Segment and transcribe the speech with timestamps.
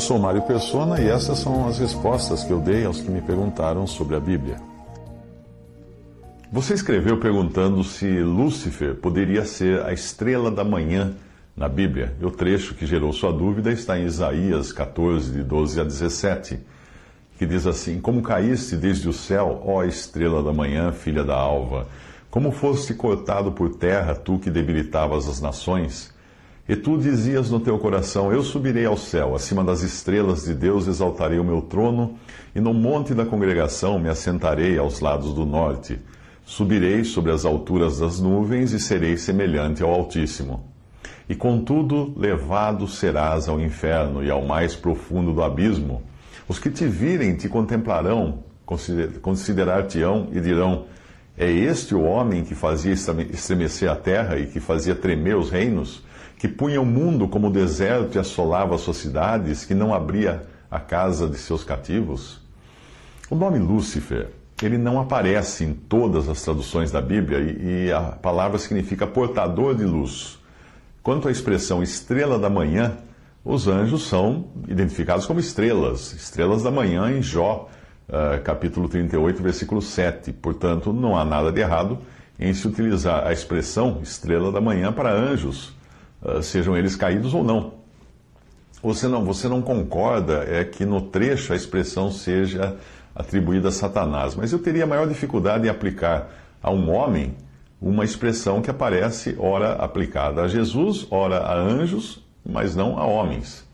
[0.00, 3.20] Eu sou Mário Persona e essas são as respostas que eu dei aos que me
[3.20, 4.56] perguntaram sobre a Bíblia.
[6.50, 11.12] Você escreveu perguntando se Lúcifer poderia ser a estrela da manhã
[11.54, 12.16] na Bíblia.
[12.18, 16.58] E o trecho que gerou sua dúvida está em Isaías 14, de 12 a 17,
[17.38, 21.86] que diz assim: Como caíste desde o céu, ó estrela da manhã, filha da alva,
[22.30, 26.10] como foste cortado por terra, tu que debilitavas as nações.
[26.68, 30.86] E tu dizias no teu coração: Eu subirei ao céu, acima das estrelas de Deus
[30.86, 32.16] exaltarei o meu trono,
[32.54, 35.98] e no monte da congregação me assentarei aos lados do norte.
[36.44, 40.64] Subirei sobre as alturas das nuvens e serei semelhante ao Altíssimo.
[41.28, 46.02] E contudo, levado serás ao inferno e ao mais profundo do abismo.
[46.48, 48.42] Os que te virem te contemplarão,
[49.22, 50.86] considerar-te-ão e dirão:
[51.38, 56.02] É este o homem que fazia estremecer a terra e que fazia tremer os reinos?
[56.40, 60.80] Que punha o mundo como deserto e assolava as suas cidades, que não abria a
[60.80, 62.40] casa de seus cativos?
[63.28, 64.28] O nome Lúcifer,
[64.62, 69.74] ele não aparece em todas as traduções da Bíblia e, e a palavra significa portador
[69.74, 70.38] de luz.
[71.02, 72.96] Quanto à expressão estrela da manhã,
[73.44, 77.68] os anjos são identificados como estrelas, estrelas da manhã em Jó,
[78.08, 80.32] uh, capítulo 38, versículo 7.
[80.32, 81.98] Portanto, não há nada de errado
[82.38, 85.78] em se utilizar a expressão estrela da manhã para anjos
[86.42, 87.80] sejam eles caídos ou não.
[88.82, 92.76] Você não, você não concorda é que no trecho a expressão seja
[93.14, 96.30] atribuída a Satanás, mas eu teria maior dificuldade em aplicar
[96.62, 97.34] a um homem
[97.80, 103.66] uma expressão que aparece ora aplicada a Jesus, ora a anjos, mas não a homens.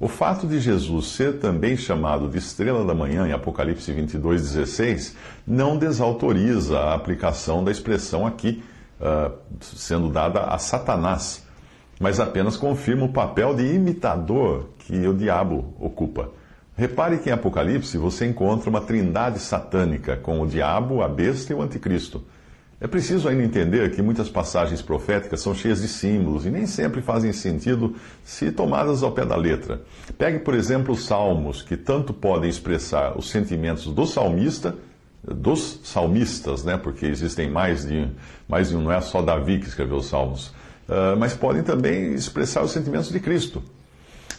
[0.00, 5.14] O fato de Jesus ser também chamado de estrela da manhã em Apocalipse 22,16
[5.46, 8.64] não desautoriza a aplicação da expressão aqui,
[9.00, 11.46] uh, sendo dada a Satanás
[12.00, 16.30] mas apenas confirma o papel de imitador que o diabo ocupa.
[16.76, 21.56] Repare que em Apocalipse você encontra uma trindade satânica com o diabo, a besta e
[21.56, 22.24] o anticristo.
[22.80, 27.00] É preciso ainda entender que muitas passagens proféticas são cheias de símbolos e nem sempre
[27.00, 29.82] fazem sentido se tomadas ao pé da letra.
[30.18, 34.74] Pegue, por exemplo, os salmos, que tanto podem expressar os sentimentos do salmista,
[35.22, 36.76] dos salmistas, né?
[36.76, 38.08] porque existem mais de,
[38.48, 40.52] mais de um, não é só Davi que escreveu os salmos
[41.18, 43.62] mas podem também expressar os sentimentos de Cristo.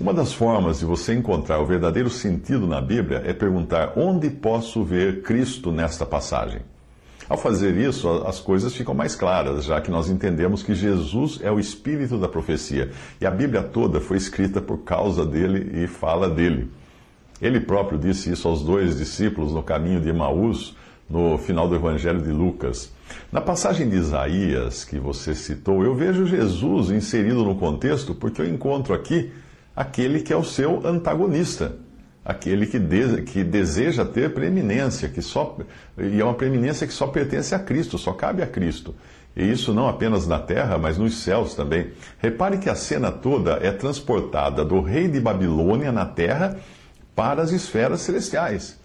[0.00, 4.82] Uma das formas de você encontrar o verdadeiro sentido na Bíblia é perguntar onde posso
[4.82, 6.62] ver Cristo nesta passagem.
[7.28, 11.52] Ao fazer isso, as coisas ficam mais claras, já que nós entendemos que Jesus é
[11.52, 12.90] o espírito da profecia
[13.20, 16.70] e a Bíblia toda foi escrita por causa dele e fala dele.
[17.40, 20.74] Ele próprio disse isso aos dois discípulos no caminho de Emaús,
[21.10, 22.92] no final do Evangelho de Lucas.
[23.32, 28.48] Na passagem de Isaías que você citou, eu vejo Jesus inserido no contexto porque eu
[28.48, 29.32] encontro aqui
[29.74, 31.76] aquele que é o seu antagonista,
[32.24, 35.56] aquele que, de, que deseja ter preeminência, que só,
[35.98, 38.94] e é uma preeminência que só pertence a Cristo, só cabe a Cristo.
[39.36, 41.92] E isso não apenas na terra, mas nos céus também.
[42.18, 46.58] Repare que a cena toda é transportada do rei de Babilônia na terra
[47.14, 48.79] para as esferas celestiais.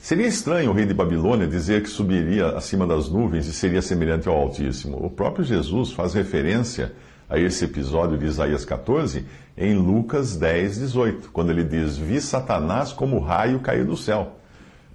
[0.00, 4.28] Seria estranho o rei de Babilônia dizer que subiria acima das nuvens e seria semelhante
[4.28, 4.96] ao Altíssimo.
[5.04, 6.92] O próprio Jesus faz referência
[7.28, 9.26] a esse episódio de Isaías 14
[9.58, 14.38] em Lucas 10, 18, quando ele diz: Vi Satanás como raio cair do céu.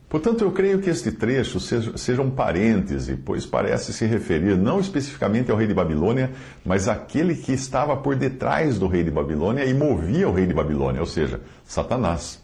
[0.10, 4.80] Portanto, eu creio que este trecho seja, seja um parêntese, pois parece se referir não
[4.80, 6.32] especificamente ao rei de Babilônia,
[6.66, 10.54] mas àquele que estava por detrás do rei de Babilônia e movia o rei de
[10.54, 12.44] Babilônia, ou seja, Satanás.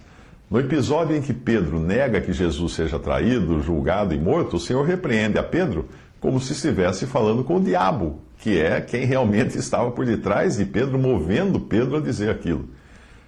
[0.52, 4.86] No episódio em que Pedro nega que Jesus seja traído, julgado e morto, o Senhor
[4.86, 5.88] repreende a Pedro
[6.20, 10.66] como se estivesse falando com o diabo, que é quem realmente estava por detrás de
[10.66, 12.68] Pedro, movendo Pedro a dizer aquilo.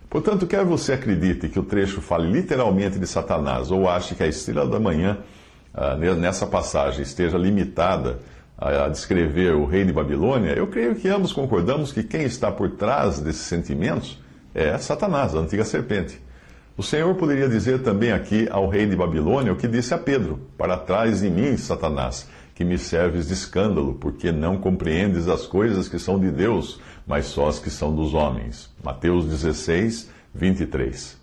[0.10, 4.28] Portanto, quer você acredite que o trecho fale literalmente de Satanás, ou ache que a
[4.28, 5.20] estrela da manhã,
[5.74, 8.20] ah, nessa passagem, esteja limitada
[8.58, 12.72] a descrever o rei de Babilônia, eu creio que ambos concordamos que quem está por
[12.72, 14.22] trás desses sentimentos
[14.54, 16.22] é Satanás, a antiga serpente.
[16.75, 20.40] O Senhor poderia dizer também aqui ao rei de Babilônia o que disse a Pedro:
[20.58, 22.28] Para trás de mim, Satanás.
[22.56, 27.25] que me serves de escândalo, porque não compreendes as coisas que são de Deus, mas
[27.25, 28.70] só as que são dos homens.
[28.84, 31.23] Mateus 16, 23.